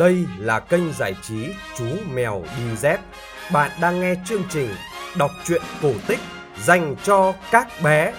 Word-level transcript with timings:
Đây 0.00 0.26
là 0.38 0.60
kênh 0.60 0.92
giải 0.92 1.14
trí 1.22 1.46
Chú 1.78 1.84
Mèo 2.12 2.42
Đi 2.56 2.76
Dép. 2.76 3.00
Bạn 3.52 3.70
đang 3.80 4.00
nghe 4.00 4.14
chương 4.24 4.42
trình 4.50 4.68
đọc 5.16 5.30
truyện 5.44 5.62
cổ 5.82 5.92
tích 6.06 6.18
dành 6.62 6.96
cho 7.04 7.34
các 7.50 7.68
bé. 7.82 8.12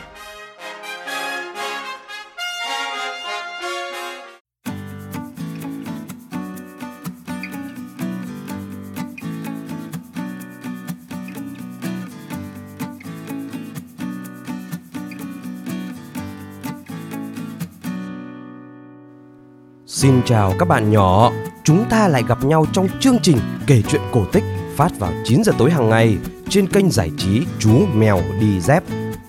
Xin 20.02 20.22
chào 20.26 20.54
các 20.60 20.68
bạn 20.68 20.91
nhỏ, 20.91 21.32
chúng 21.64 21.86
ta 21.90 22.08
lại 22.08 22.23
gặp 22.28 22.44
nhau 22.44 22.66
trong 22.73 22.88
chương 23.00 23.20
trình 23.22 23.38
kể 23.68 23.82
chuyện 23.88 24.02
cổ 24.12 24.26
tích 24.32 24.44
phát 24.76 24.91
vào 25.00 25.12
9 25.26 25.44
giờ 25.44 25.54
tối 25.58 25.72
hàng 25.72 25.90
ngày 25.90 26.18
trên 26.50 26.68
kênh 26.68 26.91
giải 26.91 27.12
trí 27.18 27.41
Chú 27.60 27.86
Mèo 27.94 28.20
Đi 28.40 28.62
Dép. 28.62 28.84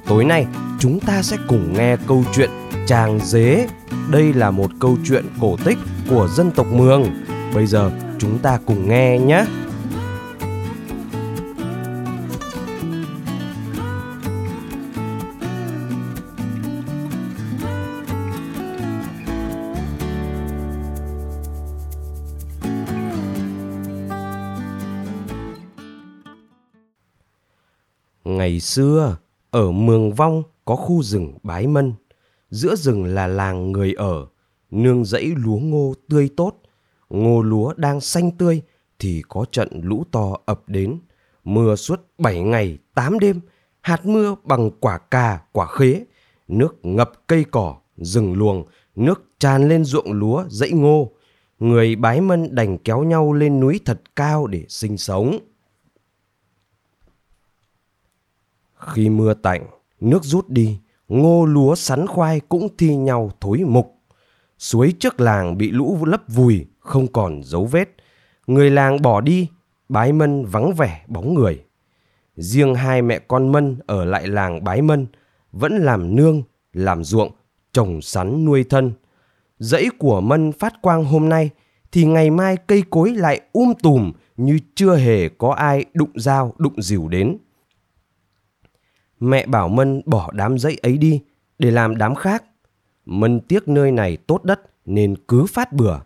Tối 0.06 0.24
nay 0.24 0.46
chúng 0.78 1.00
ta 1.00 1.22
sẽ 1.22 1.36
cùng 1.48 1.72
nghe 1.72 1.96
câu 2.06 2.24
chuyện 2.34 2.50
Chàng 2.86 3.18
Dế. 3.22 3.66
Đây 4.10 4.32
là 4.32 4.50
một 4.50 4.70
câu 4.80 4.96
chuyện 5.04 5.24
cổ 5.40 5.56
tích 5.64 5.78
của 6.10 6.28
dân 6.28 6.50
tộc 6.50 6.66
Mường. 6.72 7.04
Bây 7.54 7.66
giờ 7.66 7.90
chúng 8.18 8.38
ta 8.38 8.58
cùng 8.66 8.88
nghe 8.88 9.18
nhé. 9.18 9.44
Ngày 28.36 28.60
xưa, 28.60 29.16
ở 29.50 29.70
Mường 29.70 30.12
Vong 30.12 30.42
có 30.64 30.76
khu 30.76 31.02
rừng 31.02 31.38
Bái 31.42 31.66
Mân. 31.66 31.92
Giữa 32.50 32.76
rừng 32.76 33.04
là 33.04 33.26
làng 33.26 33.72
người 33.72 33.92
ở, 33.92 34.26
nương 34.70 35.04
dãy 35.04 35.32
lúa 35.36 35.56
ngô 35.56 35.94
tươi 36.08 36.30
tốt. 36.36 36.54
Ngô 37.10 37.42
lúa 37.42 37.74
đang 37.76 38.00
xanh 38.00 38.30
tươi 38.30 38.62
thì 38.98 39.22
có 39.28 39.44
trận 39.52 39.68
lũ 39.82 40.04
to 40.10 40.36
ập 40.46 40.62
đến. 40.66 40.98
Mưa 41.44 41.76
suốt 41.76 42.00
7 42.18 42.40
ngày 42.40 42.78
8 42.94 43.18
đêm, 43.18 43.40
hạt 43.80 44.06
mưa 44.06 44.34
bằng 44.44 44.70
quả 44.80 44.98
cà, 44.98 45.40
quả 45.52 45.66
khế. 45.66 46.04
Nước 46.48 46.76
ngập 46.82 47.12
cây 47.26 47.44
cỏ, 47.50 47.76
rừng 47.96 48.34
luồng, 48.34 48.64
nước 48.94 49.24
tràn 49.38 49.68
lên 49.68 49.84
ruộng 49.84 50.12
lúa, 50.12 50.44
dãy 50.48 50.70
ngô. 50.70 51.12
Người 51.58 51.96
Bái 51.96 52.20
Mân 52.20 52.54
đành 52.54 52.78
kéo 52.78 53.02
nhau 53.02 53.32
lên 53.32 53.60
núi 53.60 53.80
thật 53.84 54.00
cao 54.16 54.46
để 54.46 54.64
sinh 54.68 54.98
sống. 54.98 55.38
Khi 58.86 59.08
mưa 59.08 59.34
tạnh, 59.34 59.66
nước 60.00 60.24
rút 60.24 60.48
đi, 60.48 60.78
ngô 61.08 61.44
lúa 61.44 61.74
sắn 61.74 62.06
khoai 62.06 62.40
cũng 62.40 62.68
thi 62.78 62.96
nhau 62.96 63.30
thối 63.40 63.58
mục. 63.66 63.96
Suối 64.58 64.94
trước 64.98 65.20
làng 65.20 65.58
bị 65.58 65.70
lũ 65.70 65.98
lấp 66.04 66.22
vùi, 66.28 66.66
không 66.78 67.06
còn 67.06 67.42
dấu 67.44 67.64
vết. 67.64 67.88
Người 68.46 68.70
làng 68.70 69.02
bỏ 69.02 69.20
đi, 69.20 69.48
bái 69.88 70.12
mân 70.12 70.44
vắng 70.44 70.72
vẻ 70.72 71.04
bóng 71.08 71.34
người. 71.34 71.64
Riêng 72.36 72.74
hai 72.74 73.02
mẹ 73.02 73.18
con 73.18 73.52
Mân 73.52 73.76
ở 73.86 74.04
lại 74.04 74.28
làng 74.28 74.64
Bái 74.64 74.82
Mân, 74.82 75.06
vẫn 75.52 75.72
làm 75.76 76.16
nương, 76.16 76.42
làm 76.72 77.04
ruộng, 77.04 77.30
trồng 77.72 78.02
sắn 78.02 78.44
nuôi 78.44 78.64
thân. 78.64 78.92
Dãy 79.58 79.88
của 79.98 80.20
Mân 80.20 80.52
phát 80.52 80.82
quang 80.82 81.04
hôm 81.04 81.28
nay, 81.28 81.50
thì 81.92 82.04
ngày 82.04 82.30
mai 82.30 82.56
cây 82.66 82.82
cối 82.90 83.10
lại 83.10 83.40
um 83.52 83.72
tùm 83.82 84.12
như 84.36 84.58
chưa 84.74 84.96
hề 84.96 85.28
có 85.28 85.52
ai 85.52 85.84
đụng 85.94 86.10
dao 86.14 86.54
đụng 86.58 86.82
dìu 86.82 87.08
đến 87.08 87.36
mẹ 89.22 89.46
bảo 89.46 89.68
Mân 89.68 90.02
bỏ 90.06 90.30
đám 90.32 90.58
dãy 90.58 90.76
ấy 90.82 90.98
đi 90.98 91.22
để 91.58 91.70
làm 91.70 91.96
đám 91.96 92.14
khác. 92.14 92.44
Mân 93.04 93.40
tiếc 93.40 93.68
nơi 93.68 93.90
này 93.90 94.16
tốt 94.16 94.44
đất 94.44 94.60
nên 94.84 95.14
cứ 95.28 95.46
phát 95.46 95.72
bừa. 95.72 95.98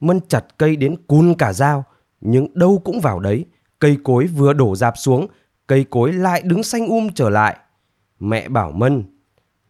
Mân 0.00 0.20
chặt 0.28 0.44
cây 0.58 0.76
đến 0.76 0.96
cun 1.06 1.34
cả 1.34 1.52
dao, 1.52 1.84
nhưng 2.20 2.46
đâu 2.54 2.82
cũng 2.84 3.00
vào 3.00 3.20
đấy. 3.20 3.44
Cây 3.78 3.96
cối 4.04 4.26
vừa 4.26 4.52
đổ 4.52 4.76
dạp 4.76 4.98
xuống, 4.98 5.26
cây 5.66 5.84
cối 5.90 6.12
lại 6.12 6.42
đứng 6.44 6.62
xanh 6.62 6.88
um 6.88 7.08
trở 7.14 7.30
lại. 7.30 7.58
Mẹ 8.20 8.48
bảo 8.48 8.72
Mân, 8.72 9.04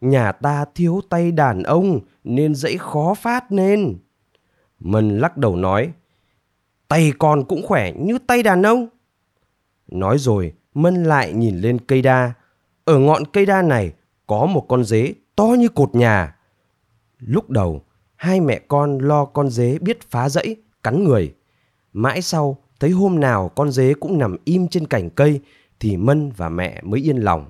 nhà 0.01 0.31
ta 0.31 0.65
thiếu 0.75 1.01
tay 1.09 1.31
đàn 1.31 1.63
ông 1.63 1.99
nên 2.23 2.55
dãy 2.55 2.77
khó 2.77 3.13
phát 3.13 3.51
nên. 3.51 3.97
Mân 4.79 5.19
lắc 5.19 5.37
đầu 5.37 5.55
nói, 5.55 5.91
tay 6.87 7.13
con 7.19 7.45
cũng 7.45 7.67
khỏe 7.67 7.91
như 7.93 8.17
tay 8.27 8.43
đàn 8.43 8.65
ông. 8.65 8.87
Nói 9.87 10.17
rồi, 10.17 10.53
Mân 10.73 11.03
lại 11.03 11.33
nhìn 11.33 11.57
lên 11.57 11.77
cây 11.87 12.01
đa, 12.01 12.33
ở 12.91 12.99
ngọn 12.99 13.23
cây 13.33 13.45
đa 13.45 13.61
này 13.61 13.93
có 14.27 14.45
một 14.45 14.65
con 14.67 14.83
dế 14.83 15.13
to 15.35 15.43
như 15.43 15.69
cột 15.69 15.95
nhà. 15.95 16.35
Lúc 17.19 17.49
đầu, 17.49 17.81
hai 18.15 18.41
mẹ 18.41 18.59
con 18.67 18.97
lo 18.97 19.25
con 19.25 19.49
dế 19.49 19.77
biết 19.81 20.09
phá 20.09 20.29
rẫy, 20.29 20.55
cắn 20.83 21.03
người. 21.03 21.33
Mãi 21.93 22.21
sau, 22.21 22.57
thấy 22.79 22.89
hôm 22.89 23.19
nào 23.19 23.49
con 23.55 23.71
dế 23.71 23.93
cũng 23.93 24.17
nằm 24.17 24.37
im 24.45 24.67
trên 24.67 24.87
cành 24.87 25.09
cây 25.09 25.39
thì 25.79 25.97
Mân 25.97 26.31
và 26.37 26.49
mẹ 26.49 26.81
mới 26.83 27.09
yên 27.09 27.17
lòng. 27.17 27.45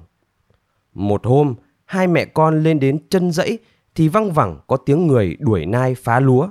Một 0.94 1.25
hôm, 1.25 1.56
hai 1.85 2.07
mẹ 2.07 2.25
con 2.25 2.63
lên 2.63 2.80
đến 2.80 2.97
chân 3.09 3.31
dãy 3.31 3.57
thì 3.96 4.07
văng 4.07 4.31
vẳng 4.31 4.59
có 4.68 4.78
tiếng 4.78 5.07
người 5.07 5.38
đuổi 5.40 5.66
nai 5.66 5.96
phá 5.96 6.19
lúa. 6.19 6.50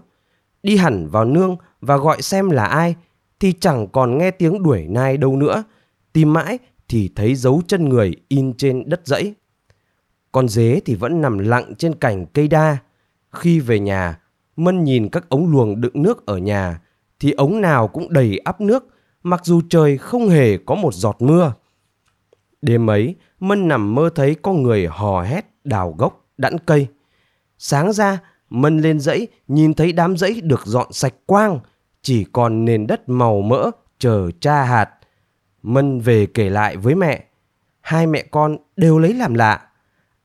Đi 0.63 0.77
hẳn 0.77 1.09
vào 1.09 1.25
nương 1.25 1.57
và 1.81 1.97
gọi 1.97 2.23
xem 2.23 2.51
là 2.51 2.65
ai 2.65 2.97
thì 3.41 3.53
chẳng 3.53 3.89
còn 3.93 4.19
nghe 4.19 4.31
tiếng 4.31 4.63
đuổi 4.63 4.87
nai 4.89 5.17
đâu 5.17 5.37
nữa. 5.37 5.65
Tìm 6.13 6.33
mãi 6.33 6.59
thì 6.91 7.11
thấy 7.17 7.35
dấu 7.35 7.63
chân 7.67 7.89
người 7.89 8.17
in 8.29 8.53
trên 8.59 8.89
đất 8.89 9.01
dãy. 9.05 9.35
Con 10.33 10.49
dế 10.49 10.81
thì 10.85 10.95
vẫn 10.95 11.21
nằm 11.21 11.39
lặng 11.39 11.75
trên 11.79 11.95
cành 11.95 12.27
cây 12.27 12.49
đa. 12.49 12.77
Khi 13.33 13.61
về 13.61 13.81
nhà, 13.81 14.21
Mân 14.57 14.85
nhìn 14.85 15.09
các 15.09 15.29
ống 15.29 15.51
luồng 15.51 15.81
đựng 15.81 16.03
nước 16.03 16.27
ở 16.27 16.39
nhà 16.39 16.81
thì 17.21 17.33
ống 17.33 17.61
nào 17.61 17.89
cũng 17.89 18.13
đầy 18.13 18.39
áp 18.39 18.61
nước 18.61 18.87
mặc 19.23 19.41
dù 19.45 19.61
trời 19.69 19.99
không 19.99 20.29
hề 20.29 20.57
có 20.57 20.75
một 20.75 20.95
giọt 20.95 21.17
mưa. 21.19 21.53
Đêm 22.63 22.91
ấy, 22.91 23.15
Mân 23.41 23.69
nằm 23.69 23.95
mơ 23.95 24.11
thấy 24.15 24.35
có 24.43 24.53
người 24.53 24.87
hò 24.87 25.23
hét 25.23 25.45
đào 25.65 25.95
gốc, 25.99 26.27
đẵn 26.39 26.59
cây. 26.59 26.87
Sáng 27.59 27.93
ra, 27.93 28.19
Mân 28.51 28.79
lên 28.79 29.01
dãy 29.01 29.27
nhìn 29.49 29.75
thấy 29.75 29.93
đám 29.93 30.17
dãy 30.17 30.41
được 30.41 30.61
dọn 30.65 30.93
sạch 30.93 31.15
quang, 31.27 31.61
chỉ 32.03 32.25
còn 32.33 32.65
nền 32.65 32.87
đất 32.87 33.09
màu 33.09 33.41
mỡ 33.41 33.71
chờ 33.99 34.31
cha 34.41 34.65
hạt 34.65 34.91
Mân 35.63 36.01
về 36.01 36.27
kể 36.27 36.51
lại 36.51 36.77
với 36.77 36.95
mẹ. 36.95 37.25
Hai 37.81 38.07
mẹ 38.07 38.23
con 38.31 38.57
đều 38.77 38.99
lấy 38.99 39.15
làm 39.15 39.35
lạ. 39.35 39.67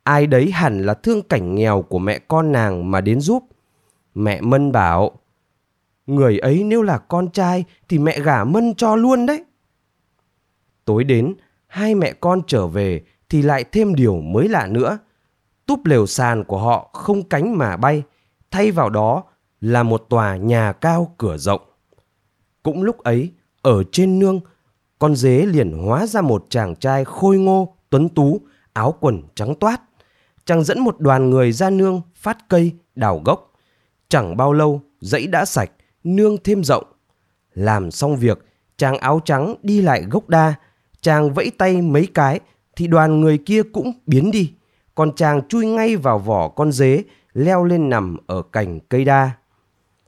Ai 0.03 0.27
đấy 0.27 0.51
hẳn 0.51 0.85
là 0.85 0.93
thương 0.93 1.21
cảnh 1.21 1.55
nghèo 1.55 1.81
của 1.81 1.99
mẹ 1.99 2.19
con 2.27 2.51
nàng 2.51 2.91
mà 2.91 3.01
đến 3.01 3.19
giúp. 3.19 3.43
Mẹ 4.15 4.41
Mân 4.41 4.71
bảo, 4.71 5.11
người 6.07 6.37
ấy 6.37 6.63
nếu 6.63 6.81
là 6.81 6.97
con 6.97 7.31
trai 7.31 7.65
thì 7.89 7.99
mẹ 7.99 8.19
gả 8.19 8.43
Mân 8.43 8.75
cho 8.75 8.95
luôn 8.95 9.25
đấy. 9.25 9.43
Tối 10.85 11.03
đến, 11.03 11.33
hai 11.67 11.95
mẹ 11.95 12.13
con 12.13 12.41
trở 12.47 12.67
về 12.67 13.01
thì 13.29 13.41
lại 13.41 13.63
thêm 13.71 13.95
điều 13.95 14.21
mới 14.21 14.49
lạ 14.49 14.67
nữa. 14.67 14.97
Túp 15.65 15.85
lều 15.85 16.05
sàn 16.05 16.43
của 16.43 16.57
họ 16.57 16.89
không 16.93 17.29
cánh 17.29 17.57
mà 17.57 17.77
bay, 17.77 18.03
thay 18.51 18.71
vào 18.71 18.89
đó 18.89 19.23
là 19.61 19.83
một 19.83 20.05
tòa 20.09 20.35
nhà 20.35 20.71
cao 20.71 21.15
cửa 21.17 21.37
rộng. 21.37 21.61
Cũng 22.63 22.83
lúc 22.83 22.97
ấy, 22.97 23.31
ở 23.61 23.83
trên 23.91 24.19
nương 24.19 24.39
con 25.05 25.15
dế 25.15 25.45
liền 25.45 25.71
hóa 25.71 26.07
ra 26.07 26.21
một 26.21 26.45
chàng 26.49 26.75
trai 26.75 27.05
khôi 27.05 27.37
ngô, 27.37 27.75
tuấn 27.89 28.09
tú, 28.09 28.41
áo 28.73 28.95
quần 28.99 29.21
trắng 29.35 29.55
toát. 29.55 29.81
Chàng 30.45 30.63
dẫn 30.63 30.79
một 30.79 30.99
đoàn 30.99 31.29
người 31.29 31.51
ra 31.51 31.69
nương 31.69 32.01
phát 32.15 32.37
cây, 32.49 32.71
đào 32.95 33.21
gốc. 33.25 33.51
Chẳng 34.09 34.37
bao 34.37 34.53
lâu, 34.53 34.81
dãy 34.99 35.27
đã 35.27 35.45
sạch, 35.45 35.71
nương 36.03 36.37
thêm 36.43 36.63
rộng. 36.63 36.83
Làm 37.53 37.91
xong 37.91 38.17
việc, 38.17 38.45
chàng 38.77 38.97
áo 38.97 39.21
trắng 39.25 39.55
đi 39.63 39.81
lại 39.81 40.03
gốc 40.11 40.29
đa. 40.29 40.53
Chàng 41.01 41.33
vẫy 41.33 41.51
tay 41.57 41.81
mấy 41.81 42.07
cái, 42.13 42.39
thì 42.75 42.87
đoàn 42.87 43.21
người 43.21 43.37
kia 43.37 43.63
cũng 43.63 43.93
biến 44.05 44.31
đi. 44.31 44.53
Còn 44.95 45.15
chàng 45.15 45.47
chui 45.47 45.65
ngay 45.65 45.95
vào 45.95 46.19
vỏ 46.19 46.47
con 46.47 46.71
dế, 46.71 47.03
leo 47.33 47.63
lên 47.63 47.89
nằm 47.89 48.17
ở 48.27 48.41
cành 48.41 48.79
cây 48.79 49.05
đa. 49.05 49.31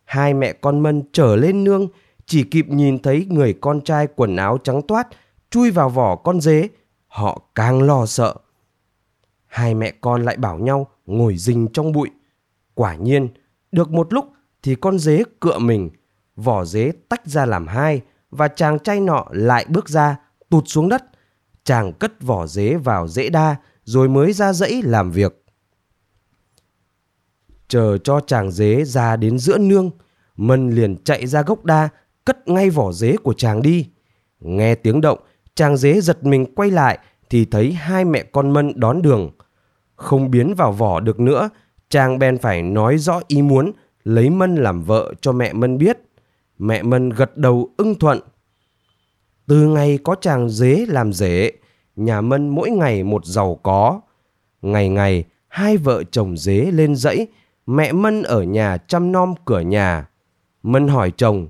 Hai 0.05 0.33
mẹ 0.33 0.53
con 0.53 0.79
Mân 0.79 1.03
trở 1.11 1.35
lên 1.35 1.63
nương, 1.63 1.88
chỉ 2.27 2.44
kịp 2.44 2.65
nhìn 2.69 3.00
thấy 3.00 3.25
người 3.29 3.53
con 3.62 3.81
trai 3.81 4.07
quần 4.15 4.35
áo 4.35 4.57
trắng 4.63 4.81
toát 4.88 5.07
chui 5.50 5.71
vào 5.71 5.89
vỏ 5.89 6.15
con 6.15 6.41
dế, 6.41 6.69
họ 7.07 7.41
càng 7.56 7.81
lo 7.81 8.06
sợ. 8.06 8.35
Hai 9.45 9.75
mẹ 9.75 9.94
con 10.01 10.24
lại 10.24 10.38
bảo 10.38 10.57
nhau 10.57 10.88
ngồi 11.06 11.38
rình 11.38 11.68
trong 11.74 11.91
bụi. 11.91 12.09
Quả 12.74 12.95
nhiên, 12.95 13.29
được 13.71 13.91
một 13.91 14.13
lúc 14.13 14.31
thì 14.63 14.75
con 14.75 15.00
dế 15.00 15.24
cựa 15.39 15.59
mình, 15.59 15.89
vỏ 16.35 16.65
dế 16.65 16.91
tách 17.09 17.27
ra 17.27 17.45
làm 17.45 17.68
hai 17.68 18.01
và 18.31 18.47
chàng 18.47 18.80
trai 18.80 19.00
nọ 19.00 19.25
lại 19.31 19.65
bước 19.69 19.89
ra, 19.89 20.18
tụt 20.50 20.63
xuống 20.68 20.89
đất. 20.89 21.03
Chàng 21.63 21.94
cất 21.94 22.21
vỏ 22.21 22.47
dế 22.47 22.75
vào 22.75 23.07
dễ 23.07 23.30
đa 23.30 23.56
rồi 23.83 24.09
mới 24.09 24.33
ra 24.33 24.53
dãy 24.53 24.81
làm 24.81 25.12
việc. 25.12 25.44
Chờ 27.68 27.97
cho 27.97 28.19
chàng 28.19 28.51
dế 28.51 28.83
ra 28.85 29.15
đến 29.15 29.39
giữa 29.39 29.57
nương, 29.57 29.91
Mân 30.35 30.69
liền 30.69 31.03
chạy 31.03 31.27
ra 31.27 31.41
gốc 31.41 31.65
đa, 31.65 31.89
cất 32.27 32.47
ngay 32.47 32.69
vỏ 32.69 32.91
dế 32.91 33.15
của 33.24 33.33
chàng 33.33 33.62
đi. 33.62 33.88
Nghe 34.39 34.75
tiếng 34.75 35.01
động, 35.01 35.19
chàng 35.56 35.77
dế 35.77 36.01
giật 36.01 36.24
mình 36.25 36.56
quay 36.56 36.71
lại 36.71 37.00
thì 37.29 37.45
thấy 37.45 37.71
hai 37.71 38.06
mẹ 38.06 38.24
con 38.24 38.51
Mân 38.51 38.79
đón 38.79 39.01
đường. 39.01 39.31
Không 39.95 40.31
biến 40.31 40.53
vào 40.53 40.71
vỏ 40.71 41.00
được 41.00 41.19
nữa, 41.19 41.50
chàng 41.89 42.19
bèn 42.19 42.38
phải 42.38 42.62
nói 42.62 42.97
rõ 42.97 43.21
ý 43.27 43.41
muốn 43.41 43.71
lấy 44.03 44.29
Mân 44.29 44.56
làm 44.56 44.81
vợ 44.81 45.13
cho 45.21 45.31
mẹ 45.31 45.53
Mân 45.53 45.77
biết. 45.77 45.97
Mẹ 46.59 46.83
Mân 46.83 47.09
gật 47.09 47.38
đầu 47.38 47.69
ưng 47.77 47.95
thuận. 47.95 48.19
Từ 49.45 49.68
ngày 49.68 50.00
có 50.03 50.15
chàng 50.21 50.50
dế 50.50 50.85
làm 50.88 51.13
rể, 51.13 51.51
nhà 51.95 52.21
Mân 52.21 52.50
mỗi 52.50 52.69
ngày 52.69 53.03
một 53.03 53.25
giàu 53.25 53.59
có. 53.63 54.01
Ngày 54.62 54.89
ngày, 54.89 55.23
hai 55.47 55.77
vợ 55.77 56.03
chồng 56.03 56.38
dế 56.38 56.71
lên 56.71 56.95
dãy, 56.95 57.27
mẹ 57.65 57.91
Mân 57.91 58.23
ở 58.23 58.44
nhà 58.44 58.77
chăm 58.77 59.12
nom 59.12 59.33
cửa 59.45 59.59
nhà. 59.59 60.09
Mân 60.63 60.88
hỏi 60.88 61.12
chồng, 61.18 61.47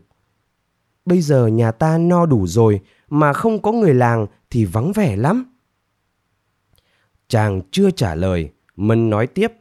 bây 1.07 1.21
giờ 1.21 1.47
nhà 1.47 1.71
ta 1.71 1.97
no 1.97 2.25
đủ 2.25 2.47
rồi 2.47 2.81
mà 3.09 3.33
không 3.33 3.61
có 3.61 3.71
người 3.71 3.93
làng 3.93 4.27
thì 4.49 4.65
vắng 4.65 4.91
vẻ 4.91 5.15
lắm. 5.15 5.55
Chàng 7.27 7.61
chưa 7.71 7.91
trả 7.91 8.15
lời, 8.15 8.49
Mân 8.75 9.09
nói 9.09 9.27
tiếp. 9.27 9.51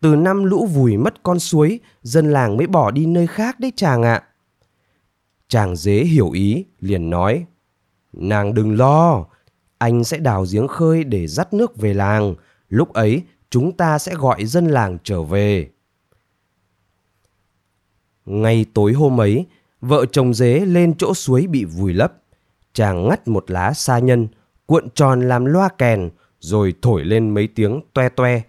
Từ 0.00 0.16
năm 0.16 0.44
lũ 0.44 0.66
vùi 0.66 0.96
mất 0.96 1.22
con 1.22 1.38
suối, 1.38 1.80
dân 2.02 2.32
làng 2.32 2.56
mới 2.56 2.66
bỏ 2.66 2.90
đi 2.90 3.06
nơi 3.06 3.26
khác 3.26 3.60
đấy 3.60 3.72
chàng 3.76 4.02
ạ. 4.02 4.22
Chàng 5.48 5.76
dế 5.76 6.04
hiểu 6.04 6.30
ý, 6.30 6.64
liền 6.80 7.10
nói. 7.10 7.46
Nàng 8.12 8.54
đừng 8.54 8.76
lo, 8.76 9.26
anh 9.78 10.04
sẽ 10.04 10.18
đào 10.18 10.44
giếng 10.52 10.68
khơi 10.68 11.04
để 11.04 11.26
dắt 11.26 11.54
nước 11.54 11.76
về 11.76 11.94
làng. 11.94 12.34
Lúc 12.68 12.92
ấy, 12.92 13.22
chúng 13.50 13.76
ta 13.76 13.98
sẽ 13.98 14.14
gọi 14.14 14.46
dân 14.46 14.66
làng 14.66 14.98
trở 15.04 15.22
về. 15.22 15.70
Ngay 18.24 18.66
tối 18.74 18.92
hôm 18.92 19.20
ấy, 19.20 19.46
vợ 19.82 20.06
chồng 20.06 20.34
dế 20.34 20.60
lên 20.60 20.94
chỗ 20.98 21.14
suối 21.14 21.46
bị 21.46 21.64
vùi 21.64 21.92
lấp. 21.92 22.12
Chàng 22.72 23.08
ngắt 23.08 23.28
một 23.28 23.50
lá 23.50 23.72
sa 23.72 23.98
nhân, 23.98 24.28
cuộn 24.66 24.90
tròn 24.94 25.20
làm 25.28 25.44
loa 25.44 25.68
kèn, 25.78 26.10
rồi 26.40 26.74
thổi 26.82 27.04
lên 27.04 27.30
mấy 27.30 27.46
tiếng 27.46 27.80
toe 27.94 28.08
toe, 28.08 28.42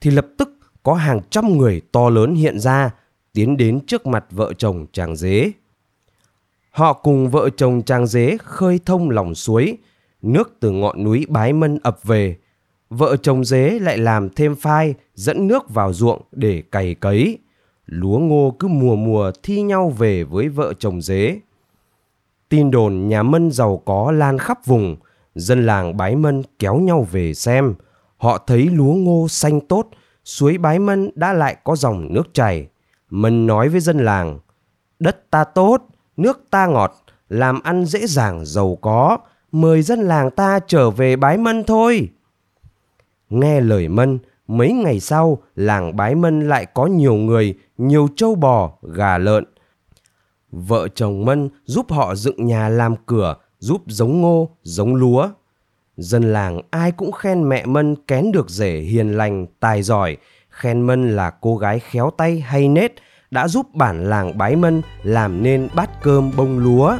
thì 0.00 0.10
lập 0.10 0.26
tức 0.38 0.58
có 0.82 0.94
hàng 0.94 1.20
trăm 1.30 1.58
người 1.58 1.80
to 1.92 2.08
lớn 2.10 2.34
hiện 2.34 2.60
ra, 2.60 2.90
tiến 3.32 3.56
đến 3.56 3.80
trước 3.86 4.06
mặt 4.06 4.24
vợ 4.30 4.52
chồng 4.58 4.86
chàng 4.92 5.16
dế. 5.16 5.50
Họ 6.70 6.92
cùng 6.92 7.30
vợ 7.30 7.50
chồng 7.56 7.82
chàng 7.82 8.06
dế 8.06 8.36
khơi 8.42 8.80
thông 8.84 9.10
lòng 9.10 9.34
suối, 9.34 9.78
nước 10.22 10.56
từ 10.60 10.70
ngọn 10.70 11.04
núi 11.04 11.26
Bái 11.28 11.52
Mân 11.52 11.78
ập 11.82 12.04
về. 12.04 12.36
Vợ 12.90 13.16
chồng 13.16 13.44
dế 13.44 13.78
lại 13.78 13.98
làm 13.98 14.28
thêm 14.30 14.56
phai 14.56 14.94
dẫn 15.14 15.48
nước 15.48 15.70
vào 15.70 15.92
ruộng 15.92 16.22
để 16.32 16.62
cày 16.72 16.94
cấy. 16.94 17.38
Lúa 17.86 18.18
ngô 18.18 18.56
cứ 18.58 18.68
mùa 18.68 18.96
mùa 18.96 19.32
thi 19.42 19.62
nhau 19.62 19.88
về 19.88 20.24
với 20.24 20.48
vợ 20.48 20.72
chồng 20.78 21.00
dế. 21.00 21.40
Tin 22.48 22.70
đồn 22.70 23.08
nhà 23.08 23.22
Mân 23.22 23.50
giàu 23.50 23.82
có 23.84 24.12
lan 24.12 24.38
khắp 24.38 24.66
vùng, 24.66 24.96
dân 25.34 25.66
làng 25.66 25.96
Bái 25.96 26.16
Mân 26.16 26.42
kéo 26.58 26.76
nhau 26.76 27.06
về 27.10 27.34
xem. 27.34 27.74
Họ 28.16 28.38
thấy 28.46 28.66
lúa 28.66 28.92
ngô 28.92 29.26
xanh 29.28 29.60
tốt, 29.60 29.88
suối 30.24 30.58
Bái 30.58 30.78
Mân 30.78 31.10
đã 31.14 31.32
lại 31.32 31.56
có 31.64 31.76
dòng 31.76 32.14
nước 32.14 32.34
chảy. 32.34 32.68
Mân 33.10 33.46
nói 33.46 33.68
với 33.68 33.80
dân 33.80 33.98
làng, 33.98 34.38
đất 34.98 35.30
ta 35.30 35.44
tốt, 35.44 35.82
nước 36.16 36.44
ta 36.50 36.66
ngọt, 36.66 36.92
làm 37.28 37.60
ăn 37.62 37.84
dễ 37.84 38.06
dàng 38.06 38.44
giàu 38.44 38.78
có, 38.80 39.18
mời 39.52 39.82
dân 39.82 40.00
làng 40.00 40.30
ta 40.30 40.58
trở 40.66 40.90
về 40.90 41.16
Bái 41.16 41.38
Mân 41.38 41.64
thôi. 41.64 42.08
Nghe 43.30 43.60
lời 43.60 43.88
Mân, 43.88 44.18
mấy 44.48 44.72
ngày 44.72 45.00
sau 45.00 45.38
làng 45.56 45.96
Bái 45.96 46.14
Mân 46.14 46.48
lại 46.48 46.66
có 46.74 46.86
nhiều 46.86 47.14
người, 47.14 47.54
nhiều 47.78 48.08
trâu 48.16 48.34
bò, 48.34 48.72
gà 48.82 49.18
lợn. 49.18 49.44
Vợ 50.50 50.88
chồng 50.88 51.24
Mân 51.24 51.48
giúp 51.64 51.92
họ 51.92 52.14
dựng 52.14 52.46
nhà 52.46 52.68
làm 52.68 52.94
cửa, 53.06 53.36
giúp 53.58 53.82
giống 53.86 54.20
ngô, 54.20 54.56
giống 54.62 54.94
lúa. 54.94 55.28
Dân 55.96 56.32
làng 56.32 56.60
ai 56.70 56.92
cũng 56.92 57.12
khen 57.12 57.48
mẹ 57.48 57.66
Mân 57.66 57.96
kén 58.06 58.32
được 58.32 58.50
rể 58.50 58.78
hiền 58.78 59.16
lành, 59.16 59.46
tài 59.60 59.82
giỏi, 59.82 60.16
khen 60.48 60.80
Mân 60.80 61.16
là 61.16 61.30
cô 61.30 61.56
gái 61.56 61.78
khéo 61.78 62.10
tay 62.16 62.40
hay 62.40 62.68
nết, 62.68 62.92
đã 63.30 63.48
giúp 63.48 63.74
bản 63.74 64.10
làng 64.10 64.38
Bái 64.38 64.56
Mân 64.56 64.82
làm 65.02 65.42
nên 65.42 65.68
bát 65.74 65.90
cơm 66.02 66.32
bông 66.36 66.58
lúa. 66.58 66.96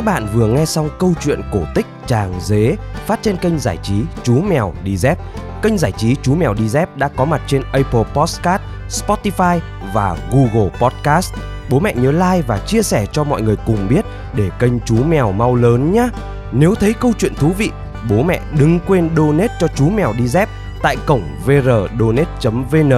Các 0.00 0.06
bạn 0.06 0.26
vừa 0.34 0.46
nghe 0.46 0.66
xong 0.66 0.88
câu 0.98 1.14
chuyện 1.20 1.40
cổ 1.52 1.60
tích 1.74 1.86
Chàng 2.06 2.40
Dế 2.40 2.76
phát 3.06 3.18
trên 3.22 3.36
kênh 3.36 3.58
giải 3.58 3.78
trí 3.82 3.94
Chú 4.22 4.40
Mèo 4.42 4.74
Đi 4.84 4.96
Dép. 4.96 5.18
Kênh 5.62 5.78
giải 5.78 5.92
trí 5.92 6.16
Chú 6.22 6.34
Mèo 6.34 6.54
Đi 6.54 6.68
Dép 6.68 6.96
đã 6.96 7.08
có 7.16 7.24
mặt 7.24 7.42
trên 7.46 7.62
Apple 7.72 8.04
Podcast, 8.14 8.62
Spotify 8.88 9.58
và 9.94 10.16
Google 10.30 10.70
Podcast. 10.78 11.34
Bố 11.70 11.80
mẹ 11.80 11.94
nhớ 11.94 12.12
like 12.12 12.42
và 12.46 12.58
chia 12.66 12.82
sẻ 12.82 13.06
cho 13.12 13.24
mọi 13.24 13.42
người 13.42 13.56
cùng 13.66 13.88
biết 13.88 14.04
để 14.34 14.50
kênh 14.58 14.80
Chú 14.80 15.04
Mèo 15.04 15.32
mau 15.32 15.54
lớn 15.54 15.92
nhé. 15.92 16.08
Nếu 16.52 16.74
thấy 16.74 16.92
câu 16.92 17.12
chuyện 17.18 17.34
thú 17.34 17.52
vị, 17.58 17.70
bố 18.10 18.22
mẹ 18.22 18.40
đừng 18.58 18.80
quên 18.86 19.10
donate 19.16 19.54
cho 19.60 19.66
Chú 19.66 19.90
Mèo 19.90 20.12
Đi 20.18 20.28
Dép 20.28 20.48
tại 20.82 20.96
cổng 21.06 21.22
vrdonate.vn 21.44 22.92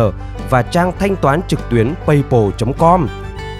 và 0.51 0.63
trang 0.63 0.93
thanh 0.99 1.17
toán 1.17 1.41
trực 1.49 1.61
tuyến 1.71 1.95
paypal.com. 2.07 3.09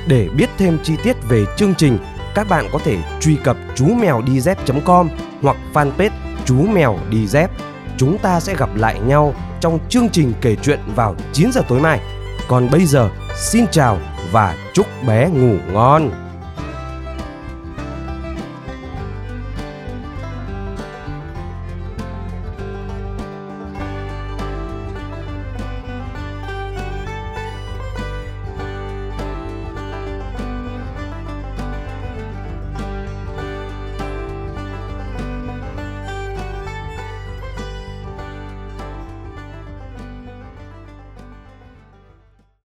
Để 0.09 0.29
biết 0.37 0.51
thêm 0.59 0.79
chi 0.83 0.97
tiết 1.05 1.17
về 1.29 1.45
chương 1.57 1.75
trình, 1.75 1.99
các 2.35 2.49
bạn 2.49 2.69
có 2.73 2.79
thể 2.85 2.99
truy 3.21 3.37
cập 3.45 3.57
chú 3.75 3.87
mèo 3.87 4.23
đi 4.23 4.41
dép.com 4.41 5.09
hoặc 5.43 5.57
fanpage 5.75 6.11
chú 6.45 6.67
mèo 6.67 6.99
đi 7.11 7.27
dép. 7.27 7.51
Chúng 7.97 8.19
ta 8.19 8.41
sẽ 8.41 8.55
gặp 8.59 8.77
lại 8.77 9.01
nhau 9.01 9.35
trong 9.61 9.79
chương 9.89 10.09
trình 10.09 10.33
kể 10.41 10.57
chuyện 10.63 10.81
vào 10.95 11.15
9 11.33 11.53
giờ 11.53 11.63
tối 11.69 11.81
mai. 11.81 12.01
Còn 12.49 12.69
bây 12.71 12.87
giờ, 12.87 13.11
xin 13.37 13.65
chào 13.71 13.99
và 14.33 14.57
chúc 14.73 14.87
bé 15.07 15.29
ngủ 15.29 15.57
ngon. 15.73 16.11